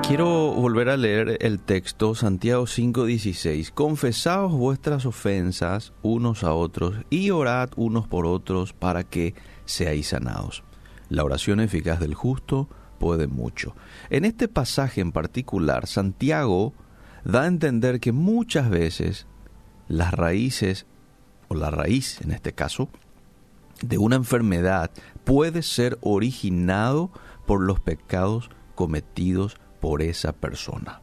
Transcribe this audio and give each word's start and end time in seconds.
Quiero 0.00 0.52
volver 0.52 0.88
a 0.88 0.96
leer 0.96 1.38
el 1.40 1.60
texto 1.60 2.14
Santiago 2.14 2.66
5:16. 2.66 3.70
Confesaos 3.70 4.52
vuestras 4.52 5.06
ofensas 5.06 5.92
unos 6.02 6.44
a 6.44 6.54
otros 6.54 6.94
y 7.10 7.30
orad 7.30 7.70
unos 7.76 8.08
por 8.08 8.26
otros 8.26 8.72
para 8.72 9.04
que 9.04 9.34
seáis 9.64 10.08
sanados. 10.08 10.64
La 11.08 11.24
oración 11.24 11.60
eficaz 11.60 12.00
del 12.00 12.14
justo 12.14 12.68
puede 12.98 13.26
mucho. 13.26 13.74
En 14.10 14.24
este 14.24 14.48
pasaje 14.48 15.00
en 15.00 15.12
particular, 15.12 15.86
Santiago 15.86 16.72
da 17.24 17.42
a 17.42 17.46
entender 17.46 18.00
que 18.00 18.12
muchas 18.12 18.70
veces 18.70 19.26
las 19.88 20.12
raíces, 20.12 20.86
o 21.48 21.54
la 21.54 21.70
raíz 21.70 22.20
en 22.22 22.30
este 22.30 22.52
caso, 22.52 22.88
de 23.82 23.98
una 23.98 24.16
enfermedad 24.16 24.90
puede 25.24 25.62
ser 25.62 25.98
originado 26.00 27.10
por 27.46 27.60
los 27.60 27.80
pecados 27.80 28.50
cometidos 28.74 29.56
por 29.82 30.00
esa 30.00 30.32
persona. 30.32 31.02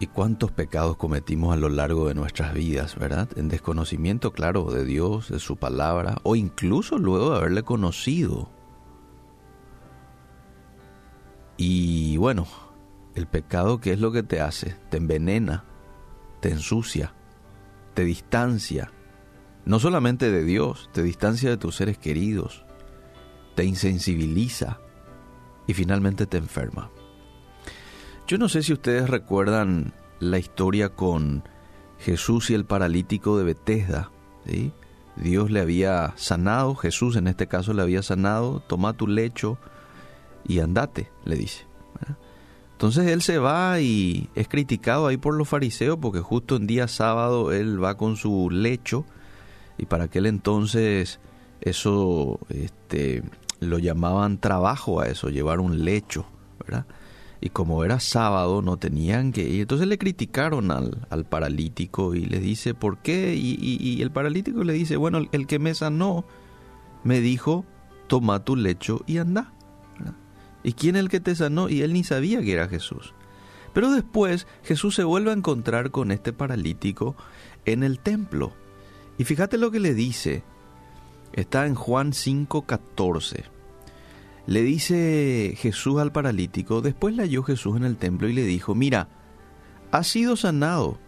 ¿Y 0.00 0.08
cuántos 0.08 0.50
pecados 0.50 0.96
cometimos 0.96 1.52
a 1.52 1.56
lo 1.56 1.68
largo 1.68 2.08
de 2.08 2.14
nuestras 2.14 2.54
vidas, 2.54 2.96
verdad? 2.98 3.28
En 3.36 3.48
desconocimiento, 3.48 4.32
claro, 4.32 4.64
de 4.72 4.84
Dios, 4.84 5.28
de 5.28 5.38
su 5.38 5.56
palabra, 5.56 6.16
o 6.24 6.34
incluso 6.34 6.98
luego 6.98 7.30
de 7.30 7.36
haberle 7.36 7.62
conocido. 7.62 8.50
Y 11.56 12.16
bueno, 12.16 12.48
el 13.14 13.28
pecado, 13.28 13.80
¿qué 13.80 13.92
es 13.92 14.00
lo 14.00 14.10
que 14.10 14.24
te 14.24 14.40
hace? 14.40 14.74
Te 14.90 14.96
envenena, 14.96 15.62
te 16.40 16.50
ensucia, 16.50 17.14
te 17.94 18.02
distancia, 18.02 18.90
no 19.64 19.78
solamente 19.78 20.32
de 20.32 20.42
Dios, 20.42 20.90
te 20.92 21.04
distancia 21.04 21.48
de 21.48 21.58
tus 21.58 21.76
seres 21.76 21.96
queridos, 21.96 22.66
te 23.54 23.64
insensibiliza, 23.64 24.80
y 25.66 25.74
finalmente 25.74 26.26
te 26.26 26.38
enferma. 26.38 26.90
Yo 28.26 28.38
no 28.38 28.48
sé 28.48 28.62
si 28.62 28.72
ustedes 28.72 29.10
recuerdan 29.10 29.92
la 30.20 30.38
historia 30.38 30.90
con 30.90 31.42
Jesús 31.98 32.50
y 32.50 32.54
el 32.54 32.64
paralítico 32.64 33.38
de 33.38 33.44
Betesda. 33.44 34.10
Dios 35.16 35.50
le 35.50 35.60
había 35.60 36.14
sanado, 36.16 36.74
Jesús 36.74 37.16
en 37.16 37.26
este 37.26 37.46
caso 37.46 37.74
le 37.74 37.82
había 37.82 38.02
sanado, 38.02 38.60
toma 38.60 38.94
tu 38.94 39.06
lecho 39.06 39.58
y 40.46 40.60
andate, 40.60 41.10
le 41.24 41.36
dice. 41.36 41.66
Entonces 42.72 43.06
él 43.06 43.22
se 43.22 43.38
va 43.38 43.80
y 43.80 44.28
es 44.34 44.48
criticado 44.48 45.06
ahí 45.06 45.16
por 45.16 45.34
los 45.34 45.48
fariseos 45.48 45.98
porque 46.00 46.18
justo 46.18 46.56
en 46.56 46.66
día 46.66 46.88
sábado 46.88 47.52
él 47.52 47.82
va 47.82 47.96
con 47.96 48.16
su 48.16 48.50
lecho 48.50 49.04
y 49.78 49.86
para 49.86 50.04
aquel 50.04 50.26
entonces 50.26 51.20
eso 51.60 52.40
este, 52.48 53.22
lo 53.68 53.78
llamaban 53.78 54.38
trabajo 54.38 55.00
a 55.00 55.06
eso, 55.06 55.28
llevar 55.28 55.60
un 55.60 55.84
lecho, 55.84 56.26
¿verdad? 56.60 56.86
Y 57.40 57.50
como 57.50 57.84
era 57.84 57.98
sábado, 57.98 58.62
no 58.62 58.76
tenían 58.76 59.32
que 59.32 59.42
ir. 59.42 59.62
Entonces 59.62 59.88
le 59.88 59.98
criticaron 59.98 60.70
al, 60.70 61.06
al 61.10 61.24
paralítico 61.24 62.14
y 62.14 62.24
le 62.24 62.38
dice, 62.38 62.72
¿por 62.72 62.98
qué? 62.98 63.34
Y, 63.34 64.00
el 64.00 64.12
paralítico 64.12 64.62
le 64.62 64.72
dice, 64.74 64.96
bueno, 64.96 65.18
el, 65.32 65.46
que 65.48 65.58
me 65.58 65.74
sanó 65.74 66.24
me 67.02 67.20
dijo, 67.20 67.64
toma 68.06 68.44
tu 68.44 68.54
lecho 68.54 69.02
y 69.08 69.18
anda. 69.18 69.52
¿Y 70.62 70.74
quién 70.74 70.94
es 70.94 71.00
el 71.00 71.08
que 71.08 71.18
te 71.18 71.34
sanó? 71.34 71.68
Y 71.68 71.82
él 71.82 71.92
ni 71.92 72.04
sabía 72.04 72.40
que 72.42 72.52
era 72.52 72.68
Jesús. 72.68 73.12
Pero 73.72 73.90
después 73.90 74.46
Jesús 74.62 74.94
se 74.94 75.02
vuelve 75.02 75.30
a 75.30 75.34
encontrar 75.34 75.90
con 75.90 76.12
este 76.12 76.32
paralítico 76.32 77.16
en 77.64 77.82
el 77.82 77.98
templo. 77.98 78.52
Y 79.18 79.24
fíjate 79.24 79.58
lo 79.58 79.72
que 79.72 79.80
le 79.80 79.94
dice. 79.94 80.44
Está 81.32 81.66
en 81.66 81.74
Juan 81.74 82.12
5:14. 82.12 83.51
Le 84.46 84.62
dice 84.62 85.54
Jesús 85.56 86.00
al 86.00 86.12
paralítico, 86.12 86.80
después 86.80 87.14
le 87.14 87.22
halló 87.22 87.42
Jesús 87.42 87.76
en 87.76 87.84
el 87.84 87.96
templo 87.96 88.28
y 88.28 88.32
le 88.32 88.44
dijo, 88.44 88.74
mira, 88.74 89.08
has 89.92 90.08
sido 90.08 90.36
sanado, 90.36 90.98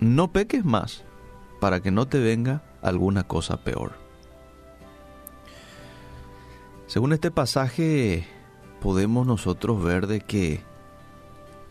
no 0.00 0.32
peques 0.32 0.64
más, 0.64 1.04
para 1.60 1.80
que 1.80 1.90
no 1.90 2.06
te 2.08 2.18
venga 2.18 2.64
alguna 2.82 3.24
cosa 3.24 3.62
peor. 3.62 3.92
Según 6.86 7.12
este 7.12 7.30
pasaje, 7.30 8.26
podemos 8.80 9.26
nosotros 9.26 9.82
ver 9.82 10.06
de 10.06 10.20
que 10.20 10.62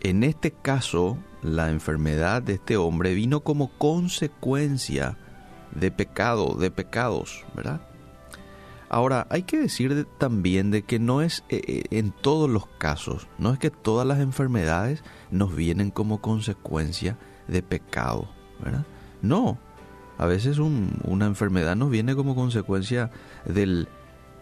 en 0.00 0.24
este 0.24 0.50
caso 0.50 1.18
la 1.42 1.70
enfermedad 1.70 2.42
de 2.42 2.54
este 2.54 2.76
hombre 2.76 3.14
vino 3.14 3.40
como 3.40 3.70
consecuencia 3.78 5.16
de 5.72 5.90
pecado, 5.90 6.56
de 6.58 6.70
pecados, 6.70 7.44
¿verdad? 7.54 7.80
Ahora, 8.88 9.26
hay 9.30 9.42
que 9.42 9.58
decir 9.58 10.06
también 10.18 10.70
de 10.70 10.82
que 10.82 10.98
no 10.98 11.22
es 11.22 11.44
eh, 11.48 11.62
eh, 11.66 11.84
en 11.90 12.12
todos 12.12 12.48
los 12.48 12.66
casos, 12.66 13.26
no 13.38 13.52
es 13.52 13.58
que 13.58 13.70
todas 13.70 14.06
las 14.06 14.20
enfermedades 14.20 15.02
nos 15.30 15.54
vienen 15.54 15.90
como 15.90 16.20
consecuencia 16.20 17.18
de 17.48 17.62
pecado, 17.62 18.28
¿verdad? 18.62 18.84
No, 19.22 19.58
a 20.18 20.26
veces 20.26 20.58
una 20.58 21.26
enfermedad 21.26 21.76
nos 21.76 21.90
viene 21.90 22.14
como 22.14 22.34
consecuencia 22.34 23.10
del 23.44 23.88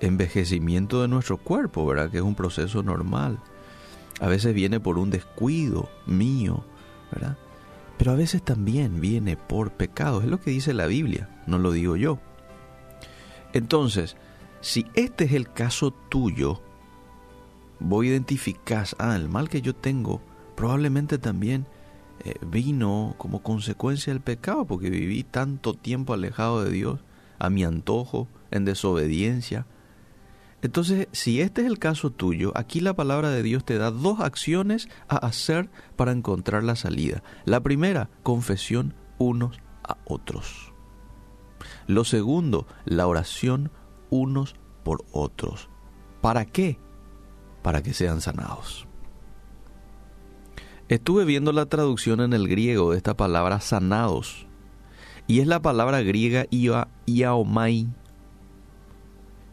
envejecimiento 0.00 1.00
de 1.00 1.08
nuestro 1.08 1.38
cuerpo, 1.38 1.86
¿verdad? 1.86 2.10
Que 2.10 2.18
es 2.18 2.22
un 2.22 2.34
proceso 2.34 2.82
normal. 2.82 3.38
A 4.20 4.28
veces 4.28 4.54
viene 4.54 4.80
por 4.80 4.98
un 4.98 5.10
descuido 5.10 5.88
mío, 6.06 6.64
¿verdad? 7.10 7.38
Pero 7.96 8.12
a 8.12 8.16
veces 8.16 8.42
también 8.42 9.00
viene 9.00 9.36
por 9.36 9.72
pecado, 9.72 10.20
es 10.20 10.26
lo 10.26 10.40
que 10.40 10.50
dice 10.50 10.74
la 10.74 10.86
Biblia, 10.86 11.28
no 11.46 11.58
lo 11.58 11.72
digo 11.72 11.96
yo. 11.96 12.18
Entonces, 13.52 14.16
si 14.62 14.86
este 14.94 15.24
es 15.24 15.32
el 15.32 15.52
caso 15.52 15.90
tuyo, 15.90 16.62
vos 17.80 18.04
identificás, 18.04 18.96
ah, 18.98 19.16
el 19.16 19.28
mal 19.28 19.48
que 19.48 19.60
yo 19.60 19.74
tengo 19.74 20.22
probablemente 20.54 21.18
también 21.18 21.66
eh, 22.24 22.34
vino 22.46 23.16
como 23.18 23.42
consecuencia 23.42 24.12
del 24.12 24.22
pecado, 24.22 24.64
porque 24.64 24.90
viví 24.90 25.24
tanto 25.24 25.74
tiempo 25.74 26.14
alejado 26.14 26.62
de 26.62 26.70
Dios, 26.70 27.00
a 27.40 27.50
mi 27.50 27.64
antojo, 27.64 28.28
en 28.52 28.64
desobediencia. 28.64 29.66
Entonces, 30.62 31.08
si 31.10 31.40
este 31.40 31.62
es 31.62 31.66
el 31.66 31.80
caso 31.80 32.10
tuyo, 32.10 32.52
aquí 32.54 32.78
la 32.80 32.94
palabra 32.94 33.30
de 33.30 33.42
Dios 33.42 33.64
te 33.64 33.78
da 33.78 33.90
dos 33.90 34.20
acciones 34.20 34.88
a 35.08 35.16
hacer 35.16 35.68
para 35.96 36.12
encontrar 36.12 36.62
la 36.62 36.76
salida. 36.76 37.24
La 37.44 37.60
primera, 37.60 38.10
confesión 38.22 38.94
unos 39.18 39.58
a 39.82 39.98
otros. 40.04 40.72
Lo 41.88 42.04
segundo, 42.04 42.68
la 42.84 43.08
oración 43.08 43.72
unos 44.12 44.54
por 44.84 45.04
otros. 45.10 45.70
¿Para 46.20 46.44
qué? 46.44 46.78
Para 47.62 47.82
que 47.82 47.94
sean 47.94 48.20
sanados. 48.20 48.86
Estuve 50.88 51.24
viendo 51.24 51.52
la 51.52 51.66
traducción 51.66 52.20
en 52.20 52.34
el 52.34 52.46
griego 52.46 52.90
de 52.90 52.98
esta 52.98 53.16
palabra 53.16 53.60
sanados, 53.60 54.46
y 55.26 55.40
es 55.40 55.46
la 55.46 55.62
palabra 55.62 56.02
griega 56.02 56.46
iaomai, 57.06 57.88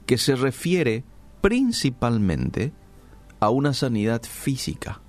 que 0.06 0.18
se 0.18 0.36
refiere 0.36 1.06
principalmente 1.40 2.74
a 3.40 3.50
una 3.50 3.74
sanidad 3.74 4.24
física, 4.24 5.02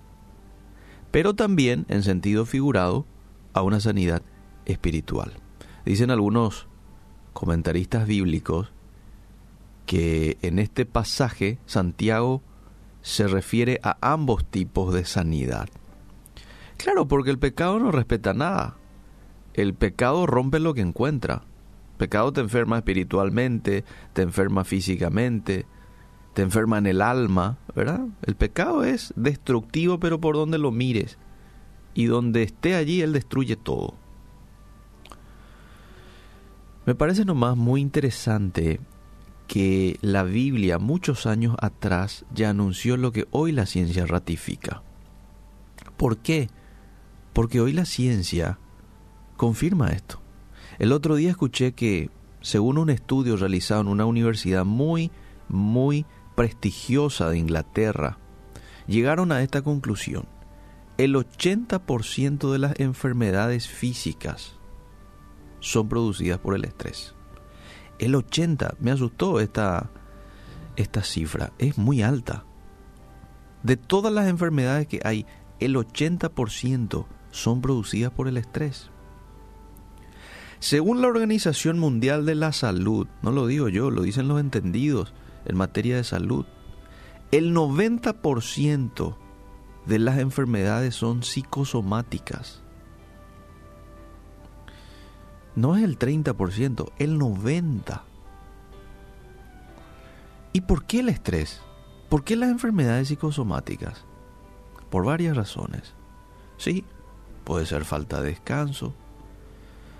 pero 1.11 1.35
también, 1.35 1.87
en 1.89 2.05
sentido 2.05 2.47
figurado, 2.47 3.07
a 3.53 3.63
una 3.63 3.81
sanidad 3.81 4.23
espiritual. 4.67 5.33
Dicen 5.85 6.13
algunos 6.13 6.69
comentaristas 7.33 8.07
bíblicos 8.07 8.73
que 9.91 10.39
en 10.43 10.61
este 10.61 10.87
pasaje 10.87 11.59
Santiago 11.67 12.45
se 13.03 13.27
refiere 13.27 13.81
a 13.83 13.97
ambos 14.01 14.45
tipos 14.45 14.95
de 14.95 15.05
sanidad. 15.05 15.69
Claro, 16.77 17.09
porque 17.09 17.31
el 17.31 17.41
pecado 17.41 17.81
no 17.81 17.91
respeta 17.91 18.33
nada. 18.33 18.77
El 19.53 19.75
pecado 19.75 20.29
rompe 20.29 20.61
lo 20.61 20.75
que 20.75 20.81
encuentra. 20.81 21.43
El 21.91 21.97
pecado 21.97 22.33
te 22.33 22.41
enferma 22.41 22.77
espiritualmente, 22.77 23.85
te 24.13 24.23
enferma 24.23 24.63
físicamente, 24.63 25.67
te 26.35 26.43
enferma 26.43 26.79
en 26.79 26.87
el 26.87 27.03
alma, 27.03 27.59
¿verdad? 27.75 28.07
El 28.23 28.37
pecado 28.37 28.85
es 28.85 29.13
destructivo, 29.17 29.99
pero 29.99 30.21
por 30.21 30.37
donde 30.37 30.59
lo 30.59 30.71
mires. 30.71 31.19
Y 31.95 32.05
donde 32.05 32.45
esté 32.45 32.77
allí, 32.77 33.03
Él 33.03 33.13
destruye 33.13 33.57
todo. 33.57 33.95
Me 36.87 36.95
parece 36.95 37.25
nomás 37.25 37.57
muy 37.57 37.81
interesante 37.81 38.79
que 39.51 39.99
la 40.01 40.23
Biblia 40.23 40.79
muchos 40.79 41.27
años 41.27 41.57
atrás 41.61 42.25
ya 42.33 42.51
anunció 42.51 42.97
lo 42.97 43.11
que 43.11 43.27
hoy 43.33 43.51
la 43.51 43.67
ciencia 43.67 44.07
ratifica. 44.07 44.85
¿Por 45.97 46.19
qué? 46.19 46.49
Porque 47.33 47.61
hoy 47.61 47.73
la 47.73 47.85
ciencia 47.85 48.61
confirma 49.37 49.89
esto. 49.89 50.21
El 50.79 50.93
otro 50.93 51.17
día 51.17 51.31
escuché 51.31 51.73
que, 51.73 52.11
según 52.41 52.79
un 52.79 52.91
estudio 52.91 53.37
realizado 53.37 53.81
en 53.81 53.89
una 53.89 54.07
universidad 54.07 54.65
muy, 54.65 55.11
muy 55.49 56.07
prestigiosa 56.37 57.29
de 57.29 57.39
Inglaterra, 57.39 58.19
llegaron 58.87 59.33
a 59.33 59.43
esta 59.43 59.63
conclusión. 59.63 60.27
El 60.97 61.17
80% 61.17 62.53
de 62.53 62.59
las 62.61 62.79
enfermedades 62.79 63.67
físicas 63.67 64.61
son 65.59 65.89
producidas 65.89 66.39
por 66.39 66.55
el 66.55 66.65
estrés 66.65 67.17
el 68.01 68.15
80, 68.15 68.75
me 68.81 68.91
asustó 68.91 69.41
esta, 69.41 69.91
esta 70.77 71.03
cifra, 71.05 71.53
es 71.59 71.79
muy 71.79 72.03
alta. 72.03 72.45
De 73.63 73.77
todas 73.77 74.13
las 74.13 74.27
enfermedades 74.27 74.87
que 74.87 75.01
hay, 75.05 75.27
el 75.61 75.77
80% 75.77 77.07
son 77.31 77.61
producidas 77.61 78.11
por 78.11 78.27
el 78.27 78.39
estrés. 78.39 78.91
Según 80.59 81.03
la 81.03 81.09
Organización 81.09 81.79
Mundial 81.79 82.27
de 82.27 82.35
la 82.35 82.53
Salud, 82.53 83.07
no 83.23 83.33
lo 83.33 83.47
digo 83.47 83.69
yo, 83.69 83.91
lo 83.91 84.03
dicen 84.03 84.29
los 84.29 84.41
entendidos 84.41 85.13
en 85.45 85.57
materia 85.57 85.97
de 85.97 86.05
salud, 86.05 86.47
el 87.33 87.55
90% 87.55 89.17
de 89.87 89.99
las 89.99 90.19
enfermedades 90.19 90.95
son 90.95 91.23
psicosomáticas. 91.23 92.63
No 95.57 95.77
es 95.77 95.83
el 95.83 95.99
30%, 95.99 96.93
el 96.99 97.19
90%. 97.19 98.03
¿Y 100.53 100.63
por 100.63 100.85
qué 100.85 101.01
el 101.01 101.09
estrés? 101.09 101.61
¿Por 102.09 102.25
qué 102.25 102.35
las 102.35 102.51
enfermedades 102.51 103.09
psicosomáticas? 103.09 104.05
Por 104.91 105.05
varias 105.05 105.37
razones. 105.37 105.95
Sí, 106.57 106.85
puede 107.45 107.67
ser 107.67 107.85
falta 107.85 108.21
de 108.21 108.31
descanso, 108.31 108.95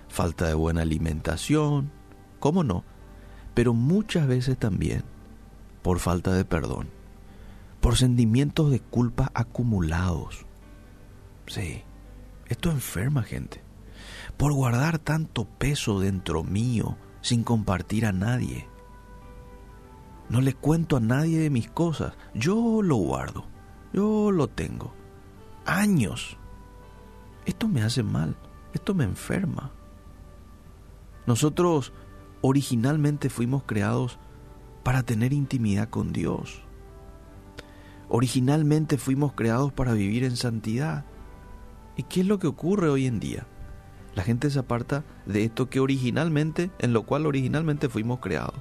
falta 0.09 0.47
de 0.47 0.53
buena 0.53 0.81
alimentación, 0.81 1.91
¿cómo 2.39 2.63
no? 2.63 2.83
Pero 3.53 3.73
muchas 3.73 4.27
veces 4.27 4.57
también 4.57 5.03
por 5.81 5.99
falta 5.99 6.33
de 6.33 6.45
perdón, 6.45 6.89
por 7.79 7.97
sentimientos 7.97 8.71
de 8.71 8.79
culpa 8.79 9.31
acumulados. 9.33 10.45
Sí, 11.47 11.81
esto 12.47 12.69
enferma 12.69 13.23
gente. 13.23 13.61
Por 14.41 14.53
guardar 14.53 14.97
tanto 14.97 15.45
peso 15.45 15.99
dentro 15.99 16.43
mío 16.43 16.97
sin 17.21 17.43
compartir 17.43 18.07
a 18.07 18.11
nadie. 18.11 18.67
No 20.29 20.41
le 20.41 20.55
cuento 20.55 20.97
a 20.97 20.99
nadie 20.99 21.37
de 21.37 21.51
mis 21.51 21.69
cosas, 21.69 22.13
yo 22.33 22.81
lo 22.81 22.95
guardo, 22.95 23.45
yo 23.93 24.31
lo 24.31 24.47
tengo. 24.47 24.95
Años. 25.63 26.37
Esto 27.45 27.67
me 27.67 27.83
hace 27.83 28.01
mal, 28.01 28.35
esto 28.73 28.95
me 28.95 29.03
enferma. 29.03 29.73
Nosotros 31.27 31.93
originalmente 32.41 33.29
fuimos 33.29 33.61
creados 33.61 34.17
para 34.81 35.03
tener 35.03 35.33
intimidad 35.33 35.87
con 35.89 36.13
Dios. 36.13 36.63
Originalmente 38.09 38.97
fuimos 38.97 39.33
creados 39.33 39.71
para 39.71 39.93
vivir 39.93 40.23
en 40.23 40.35
santidad. 40.35 41.05
¿Y 41.95 42.01
qué 42.01 42.21
es 42.21 42.25
lo 42.25 42.39
que 42.39 42.47
ocurre 42.47 42.89
hoy 42.89 43.05
en 43.05 43.19
día? 43.19 43.45
La 44.15 44.23
gente 44.23 44.49
se 44.49 44.59
aparta 44.59 45.03
de 45.25 45.43
esto 45.43 45.69
que 45.69 45.79
originalmente, 45.79 46.69
en 46.79 46.93
lo 46.93 47.03
cual 47.03 47.25
originalmente 47.25 47.89
fuimos 47.89 48.19
creados. 48.19 48.59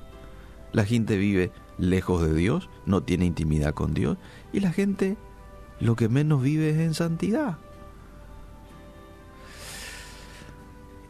La 0.72 0.84
gente 0.84 1.16
vive 1.16 1.50
lejos 1.78 2.22
de 2.22 2.34
Dios, 2.34 2.68
no 2.86 3.02
tiene 3.02 3.24
intimidad 3.24 3.74
con 3.74 3.92
Dios, 3.94 4.18
y 4.52 4.60
la 4.60 4.72
gente 4.72 5.16
lo 5.80 5.96
que 5.96 6.08
menos 6.08 6.42
vive 6.42 6.70
es 6.70 6.78
en 6.78 6.94
santidad. 6.94 7.58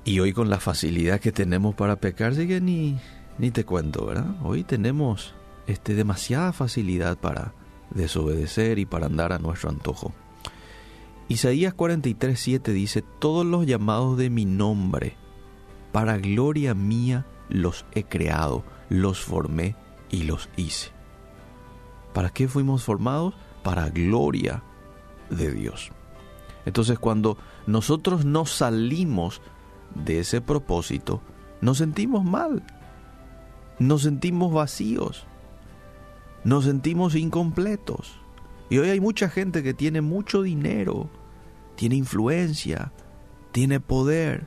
Y 0.05 0.21
hoy 0.21 0.33
con 0.33 0.49
la 0.49 0.59
facilidad 0.59 1.21
que 1.21 1.33
tenemos 1.33 1.75
para 1.75 1.97
pecar, 1.97 2.35
sí 2.35 2.49
que 2.49 2.61
ni, 2.61 2.99
ni 3.39 3.51
te 3.51 3.65
cuento, 3.65 4.07
¿verdad? 4.07 4.37
Hoy 4.43 4.65
tenemos 4.65 5.35
este, 5.67 5.95
demasiada 5.95 6.53
facilidad 6.53 7.19
para 7.19 7.53
desobedecer 7.91 8.79
y 8.79 8.87
para 8.87 9.07
andar 9.07 9.33
a 9.33 9.39
nuestro 9.39 9.69
antojo. 9.69 10.15
Isaías 11.31 11.77
43:7 11.77 12.73
dice, 12.73 13.03
todos 13.21 13.47
los 13.47 13.65
llamados 13.65 14.19
de 14.19 14.31
mi 14.31 14.45
nombre, 14.47 15.17
para 15.93 16.19
gloria 16.19 16.75
mía 16.75 17.25
los 17.49 17.87
he 17.93 18.03
creado, 18.03 18.65
los 18.89 19.21
formé 19.21 19.77
y 20.11 20.25
los 20.25 20.49
hice. 20.57 20.91
¿Para 22.13 22.31
qué 22.31 22.49
fuimos 22.49 22.83
formados? 22.83 23.35
Para 23.63 23.91
gloria 23.91 24.65
de 25.31 25.53
Dios. 25.53 25.93
Entonces 26.67 26.99
cuando 26.99 27.39
nosotros 27.65 28.25
nos 28.25 28.51
salimos 28.51 29.41
de 29.95 30.19
ese 30.19 30.41
propósito, 30.41 31.23
nos 31.61 31.79
sentimos 31.79 32.25
mal, 32.25 32.65
nos 33.79 34.03
sentimos 34.03 34.53
vacíos, 34.53 35.27
nos 36.43 36.65
sentimos 36.65 37.15
incompletos. 37.15 38.19
Y 38.69 38.79
hoy 38.79 38.89
hay 38.89 38.99
mucha 38.99 39.29
gente 39.29 39.63
que 39.63 39.75
tiene 39.75 40.01
mucho 40.01 40.43
dinero, 40.43 41.09
tiene 41.81 41.97
influencia, 41.97 42.93
tiene 43.53 43.81
poder. 43.81 44.47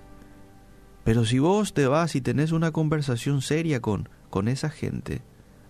Pero 1.03 1.25
si 1.25 1.39
vos 1.39 1.73
te 1.73 1.87
vas 1.87 2.15
y 2.15 2.21
tenés 2.21 2.51
una 2.51 2.69
conversación 2.69 3.41
seria 3.41 3.81
con, 3.81 4.07
con 4.29 4.47
esa 4.47 4.69
gente, 4.69 5.23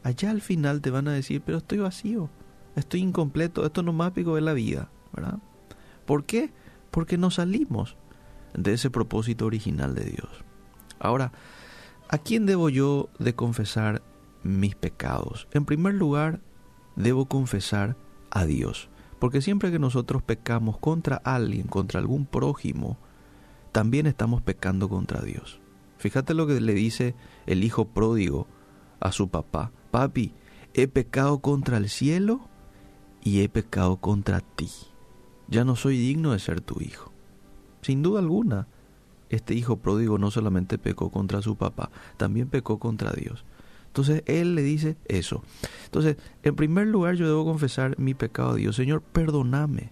allá 0.04 0.32
al 0.32 0.42
final 0.42 0.82
te 0.82 0.90
van 0.90 1.08
a 1.08 1.14
decir, 1.14 1.42
pero 1.42 1.60
estoy 1.60 1.78
vacío, 1.78 2.30
estoy 2.76 3.00
incompleto, 3.00 3.66
esto 3.66 3.82
no 3.82 3.94
más 3.94 4.12
pico 4.12 4.36
de 4.36 4.42
la 4.42 4.52
vida, 4.52 4.90
¿verdad? 5.14 5.40
¿Por 6.06 6.26
qué? 6.26 6.52
Porque 6.92 7.18
no 7.18 7.32
salimos 7.32 7.96
de 8.54 8.74
ese 8.74 8.90
propósito 8.90 9.46
original 9.46 9.96
de 9.96 10.04
Dios. 10.04 10.44
Ahora, 11.00 11.32
¿a 12.10 12.18
quién 12.18 12.46
debo 12.46 12.68
yo 12.68 13.08
de 13.20 13.36
confesar 13.36 14.04
mis 14.44 14.76
pecados? 14.76 15.48
En 15.54 15.64
primer 15.64 15.94
lugar, 15.94 16.42
debo 16.98 17.30
confesar 17.30 17.96
a 18.32 18.44
Dios, 18.44 18.90
porque 19.24 19.40
siempre 19.40 19.72
que 19.72 19.80
nosotros 19.80 20.22
pecamos 20.22 20.78
contra 20.80 21.16
alguien, 21.16 21.68
contra 21.68 22.02
algún 22.02 22.26
prójimo, 22.26 22.98
también 23.72 24.06
estamos 24.06 24.42
pecando 24.42 24.90
contra 24.90 25.22
Dios. 25.22 25.62
Fíjate 25.98 26.34
lo 26.34 26.46
que 26.46 26.60
le 26.60 26.74
dice 26.74 27.16
el 27.46 27.64
hijo 27.64 27.88
pródigo 27.88 28.48
a 29.00 29.14
su 29.14 29.30
papá. 29.30 29.72
Papi, 29.92 30.34
he 30.74 30.90
pecado 30.90 31.40
contra 31.40 31.78
el 31.78 31.88
cielo 31.88 32.50
y 33.24 33.44
he 33.44 33.48
pecado 33.48 33.96
contra 33.96 34.42
ti. 34.42 34.70
Ya 35.48 35.64
no 35.64 35.78
soy 35.78 35.98
digno 35.98 36.34
de 36.34 36.40
ser 36.40 36.60
tu 36.60 36.82
hijo. 36.82 37.14
Sin 37.82 38.04
duda 38.04 38.20
alguna, 38.20 38.68
este 39.30 39.54
hijo 39.54 39.78
pródigo 39.78 40.18
no 40.18 40.32
solamente 40.32 40.78
pecó 40.78 41.12
contra 41.12 41.42
su 41.42 41.56
papá, 41.56 41.92
también 42.18 42.50
pecó 42.50 42.78
contra 42.78 43.14
Dios. 43.14 43.46
Entonces 43.94 44.24
él 44.26 44.56
le 44.56 44.64
dice 44.64 44.98
eso. 45.06 45.44
Entonces, 45.86 46.18
en 46.42 46.56
primer 46.56 46.88
lugar 46.88 47.14
yo 47.14 47.28
debo 47.28 47.46
confesar 47.46 48.00
mi 48.00 48.16
pecado 48.16 48.50
a 48.50 48.56
Dios. 48.56 48.76
Señor, 48.76 49.04
perdóname. 49.04 49.92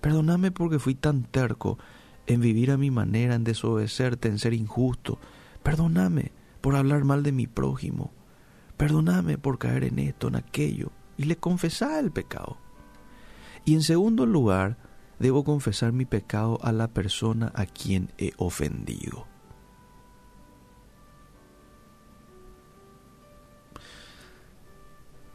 Perdóname 0.00 0.50
porque 0.50 0.80
fui 0.80 0.96
tan 0.96 1.22
terco 1.22 1.78
en 2.26 2.40
vivir 2.40 2.72
a 2.72 2.76
mi 2.76 2.90
manera, 2.90 3.36
en 3.36 3.44
desobedecerte, 3.44 4.26
en 4.26 4.40
ser 4.40 4.54
injusto. 4.54 5.20
Perdóname 5.62 6.32
por 6.60 6.74
hablar 6.74 7.04
mal 7.04 7.22
de 7.22 7.30
mi 7.30 7.46
prójimo. 7.46 8.10
Perdóname 8.76 9.38
por 9.38 9.58
caer 9.58 9.84
en 9.84 10.00
esto, 10.00 10.26
en 10.26 10.34
aquello. 10.34 10.90
Y 11.16 11.22
le 11.26 11.36
confesá 11.36 12.00
el 12.00 12.10
pecado. 12.10 12.56
Y 13.64 13.74
en 13.74 13.82
segundo 13.82 14.26
lugar, 14.26 14.78
debo 15.20 15.44
confesar 15.44 15.92
mi 15.92 16.06
pecado 16.06 16.58
a 16.62 16.72
la 16.72 16.88
persona 16.88 17.52
a 17.54 17.66
quien 17.66 18.10
he 18.18 18.32
ofendido. 18.36 19.28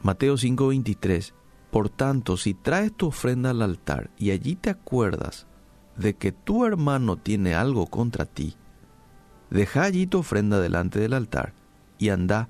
Mateo 0.03 0.35
5:23 0.35 1.33
Por 1.71 1.89
tanto, 1.89 2.35
si 2.35 2.53
traes 2.53 2.93
tu 2.93 3.07
ofrenda 3.07 3.51
al 3.51 3.61
altar 3.61 4.11
y 4.17 4.31
allí 4.31 4.55
te 4.55 4.69
acuerdas 4.69 5.47
de 5.95 6.15
que 6.15 6.31
tu 6.33 6.65
hermano 6.65 7.17
tiene 7.17 7.55
algo 7.55 7.87
contra 7.87 8.25
ti, 8.25 8.55
deja 9.49 9.83
allí 9.83 10.05
tu 10.05 10.19
ofrenda 10.19 10.59
delante 10.59 10.99
del 10.99 11.13
altar 11.13 11.53
y 11.97 12.09
anda, 12.09 12.49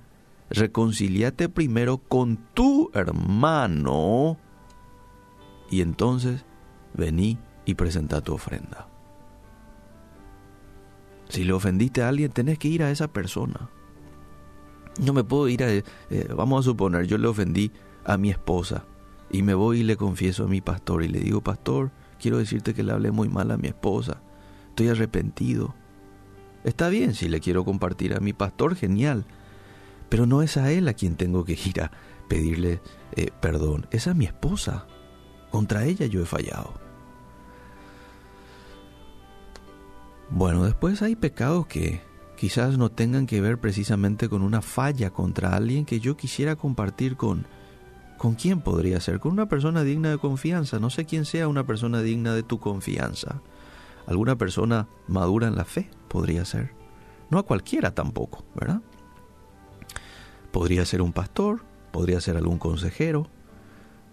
reconciliate 0.50 1.48
primero 1.48 2.00
con 2.00 2.38
tu 2.54 2.90
hermano 2.94 4.38
y 5.70 5.82
entonces 5.82 6.46
vení 6.96 7.38
y 7.66 7.76
presenta 7.76 8.22
tu 8.22 8.34
ofrenda. 8.34 8.88
Si 11.30 11.44
le 11.44 11.54
ofendiste 11.54 12.02
a 12.02 12.10
alguien, 12.10 12.32
tenés 12.32 12.58
que 12.58 12.68
ir 12.68 12.84
a 12.84 12.92
esa 12.92 13.08
persona. 13.08 13.70
No 15.00 15.14
me 15.14 15.24
puedo 15.24 15.48
ir 15.48 15.64
a... 15.64 15.72
Eh, 15.72 15.84
vamos 16.36 16.62
a 16.62 16.70
suponer, 16.70 17.08
yo 17.08 17.18
le 17.18 17.28
ofendí 17.28 17.72
a 18.06 18.18
mi 18.18 18.30
esposa 18.30 18.86
y 19.32 19.42
me 19.42 19.54
voy 19.54 19.80
y 19.80 19.84
le 19.84 19.98
confieso 19.98 20.44
a 20.44 20.48
mi 20.48 20.62
pastor 20.62 21.04
y 21.04 21.08
le 21.08 21.20
digo, 21.20 21.42
pastor, 21.42 21.92
quiero 22.20 22.38
decirte 22.38 22.74
que 22.74 22.84
le 22.84 22.92
hablé 22.92 23.12
muy 23.12 23.30
mal 23.30 23.52
a 23.52 23.58
mi 23.58 23.68
esposa, 23.68 24.22
estoy 24.70 24.90
arrepentido. 24.90 25.74
Está 26.64 26.90
bien, 26.90 27.14
si 27.14 27.28
le 27.28 27.40
quiero 27.40 27.66
compartir 27.66 28.14
a 28.14 28.20
mi 28.20 28.32
pastor, 28.34 28.76
genial, 28.76 29.26
pero 30.10 30.26
no 30.26 30.42
es 30.44 30.58
a 30.58 30.72
él 30.72 30.88
a 30.88 30.94
quien 30.94 31.16
tengo 31.16 31.44
que 31.44 31.54
ir 31.54 31.82
a 31.82 31.92
pedirle 32.30 32.80
eh, 33.16 33.32
perdón, 33.40 33.88
es 33.92 34.08
a 34.08 34.14
mi 34.14 34.26
esposa. 34.26 34.88
Contra 35.52 35.86
ella 35.86 36.06
yo 36.08 36.22
he 36.22 36.26
fallado. 36.26 36.74
Bueno, 40.30 40.64
después 40.64 41.02
hay 41.02 41.16
pecados 41.16 41.68
que 41.68 42.02
quizás 42.44 42.78
no 42.78 42.92
tengan 42.92 43.26
que 43.26 43.40
ver 43.40 43.58
precisamente 43.58 44.28
con 44.28 44.42
una 44.42 44.62
falla 44.62 45.12
contra 45.12 45.56
alguien 45.56 45.86
que 45.86 46.02
yo 46.02 46.18
quisiera 46.18 46.58
compartir 46.58 47.16
con... 47.16 47.46
¿Con 48.18 48.36
quién 48.36 48.60
podría 48.60 49.00
ser? 49.00 49.22
Con 49.22 49.32
una 49.32 49.48
persona 49.48 49.82
digna 49.86 50.10
de 50.10 50.18
confianza. 50.18 50.78
No 50.78 50.90
sé 50.90 51.06
quién 51.06 51.24
sea 51.24 51.48
una 51.48 51.66
persona 51.66 52.02
digna 52.02 52.36
de 52.36 52.44
tu 52.44 52.60
confianza. 52.60 53.42
Alguna 54.08 54.38
persona 54.38 54.90
madura 55.08 55.48
en 55.48 55.56
la 55.56 55.64
fe 55.64 55.90
podría 56.10 56.44
ser. 56.44 56.74
No 57.30 57.40
a 57.40 57.44
cualquiera 57.44 57.92
tampoco, 57.96 58.44
¿verdad? 58.56 58.82
Podría 60.52 60.86
ser 60.86 61.02
un 61.02 61.14
pastor, 61.14 61.64
podría 61.94 62.20
ser 62.20 62.36
algún 62.36 62.58
consejero, 62.58 63.30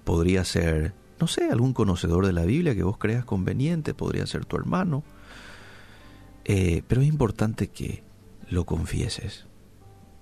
podría 0.04 0.44
ser 0.44 0.94
no 1.18 1.26
sé, 1.26 1.50
algún 1.50 1.72
conocedor 1.72 2.26
de 2.26 2.32
la 2.32 2.44
Biblia 2.44 2.76
que 2.76 2.84
vos 2.84 2.96
creas 2.96 3.24
conveniente, 3.24 3.92
podría 3.92 4.24
ser 4.24 4.44
tu 4.44 4.56
hermano. 4.56 5.02
Eh, 6.44 6.84
pero 6.86 7.00
es 7.00 7.08
importante 7.08 7.66
que 7.66 8.08
lo 8.50 8.66
confieses, 8.66 9.46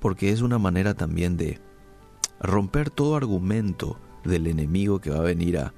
porque 0.01 0.31
es 0.31 0.43
una 0.43 0.59
manera 0.59 0.95
también 0.95 1.37
de 1.37 1.61
romper 2.41 2.91
todo 2.91 3.17
argumento 3.17 3.99
del 4.25 4.47
enemigo 4.47 5.01
que 5.01 5.11
va 5.11 5.19
a 5.19 5.23
venir 5.23 5.59
a 5.59 5.75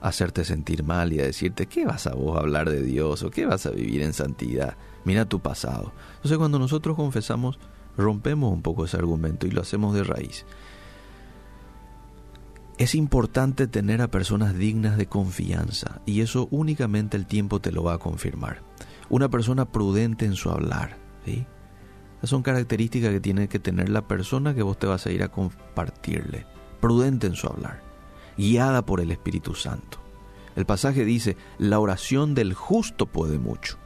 hacerte 0.00 0.44
sentir 0.44 0.82
mal 0.82 1.12
y 1.12 1.20
a 1.20 1.24
decirte, 1.24 1.66
¿qué 1.66 1.84
vas 1.84 2.06
a 2.06 2.14
vos 2.14 2.36
a 2.36 2.40
hablar 2.40 2.70
de 2.70 2.82
Dios 2.82 3.22
o 3.22 3.30
qué 3.30 3.44
vas 3.44 3.66
a 3.66 3.70
vivir 3.70 4.02
en 4.02 4.12
santidad? 4.12 4.76
Mira 5.04 5.26
tu 5.26 5.40
pasado. 5.40 5.92
Entonces 6.16 6.38
cuando 6.38 6.58
nosotros 6.58 6.96
confesamos, 6.96 7.58
rompemos 7.96 8.52
un 8.52 8.62
poco 8.62 8.84
ese 8.84 8.96
argumento 8.96 9.46
y 9.46 9.50
lo 9.50 9.60
hacemos 9.60 9.94
de 9.94 10.04
raíz. 10.04 10.46
Es 12.78 12.94
importante 12.94 13.66
tener 13.66 14.00
a 14.00 14.10
personas 14.10 14.56
dignas 14.56 14.96
de 14.96 15.06
confianza 15.06 16.00
y 16.06 16.22
eso 16.22 16.48
únicamente 16.50 17.18
el 17.18 17.26
tiempo 17.26 17.60
te 17.60 17.72
lo 17.72 17.82
va 17.82 17.94
a 17.94 17.98
confirmar. 17.98 18.62
Una 19.10 19.28
persona 19.28 19.70
prudente 19.70 20.24
en 20.24 20.34
su 20.34 20.50
hablar. 20.50 20.96
¿sí? 21.26 21.46
Son 22.22 22.42
características 22.42 23.10
que 23.10 23.20
tiene 23.20 23.48
que 23.48 23.58
tener 23.58 23.88
la 23.88 24.06
persona 24.06 24.54
que 24.54 24.62
vos 24.62 24.78
te 24.78 24.86
vas 24.86 25.06
a 25.06 25.10
ir 25.10 25.22
a 25.22 25.30
compartirle. 25.30 26.46
Prudente 26.80 27.26
en 27.26 27.34
su 27.34 27.46
hablar, 27.46 27.82
guiada 28.36 28.84
por 28.84 29.00
el 29.00 29.10
Espíritu 29.10 29.54
Santo. 29.54 29.98
El 30.56 30.66
pasaje 30.66 31.04
dice, 31.04 31.36
la 31.58 31.78
oración 31.78 32.34
del 32.34 32.54
justo 32.54 33.06
puede 33.06 33.38
mucho. 33.38 33.78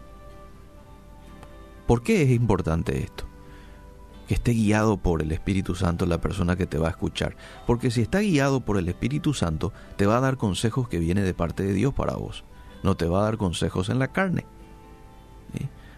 ¿Por 1.86 2.02
qué 2.02 2.22
es 2.22 2.30
importante 2.30 3.02
esto? 3.02 3.26
que 4.26 4.34
esté 4.34 4.52
guiado 4.52 4.96
por 4.96 5.22
el 5.22 5.32
Espíritu 5.32 5.74
Santo 5.74 6.06
la 6.06 6.20
persona 6.20 6.56
que 6.56 6.66
te 6.66 6.78
va 6.78 6.88
a 6.88 6.92
escuchar. 6.92 7.36
Porque 7.66 7.90
si 7.90 8.00
está 8.00 8.20
guiado 8.20 8.60
por 8.60 8.78
el 8.78 8.88
Espíritu 8.88 9.34
Santo, 9.34 9.72
te 9.96 10.06
va 10.06 10.16
a 10.16 10.20
dar 10.20 10.36
consejos 10.36 10.88
que 10.88 10.98
viene 10.98 11.22
de 11.22 11.34
parte 11.34 11.62
de 11.62 11.72
Dios 11.72 11.94
para 11.94 12.16
vos. 12.16 12.44
No 12.82 12.96
te 12.96 13.06
va 13.06 13.20
a 13.20 13.24
dar 13.24 13.36
consejos 13.36 13.88
en 13.88 13.98
la 13.98 14.08
carne. 14.08 14.46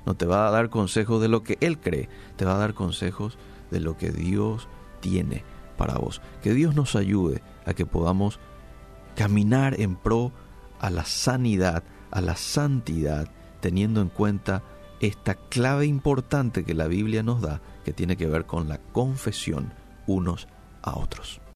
No 0.07 0.15
te 0.15 0.25
va 0.25 0.47
a 0.47 0.51
dar 0.51 0.71
consejos 0.71 1.21
de 1.21 1.29
lo 1.29 1.43
que 1.43 1.59
Él 1.61 1.79
cree. 1.79 2.09
Te 2.37 2.45
va 2.45 2.55
a 2.55 2.59
dar 2.59 2.75
consejos 2.75 3.37
de 3.71 3.81
lo 3.81 3.97
que 3.97 4.11
Dios 4.11 4.69
tiene 5.01 5.45
para 5.77 5.99
vos. 5.99 6.23
Que 6.43 6.55
Dios 6.55 6.75
nos 6.75 6.97
ayude 6.97 7.43
a 7.67 7.75
que 7.75 7.85
podamos 7.85 8.39
caminar 9.17 9.81
en 9.81 9.97
pro 9.97 10.33
a 10.79 10.91
la 10.91 11.05
sanidad, 11.05 11.83
a 12.11 12.21
la 12.21 12.37
santidad, 12.37 13.29
teniendo 13.61 14.01
en 14.01 14.09
cuenta 14.09 14.63
esta 15.01 15.35
clave 15.35 15.87
importante 15.87 16.65
que 16.65 16.75
la 16.75 16.87
Biblia 16.87 17.23
nos 17.23 17.43
da, 17.43 17.61
que 17.85 17.93
tiene 17.93 18.17
que 18.17 18.27
ver 18.27 18.47
con 18.47 18.69
la 18.69 18.79
confesión 18.79 19.73
unos 20.07 20.49
a 20.83 20.99
otros. 20.99 21.41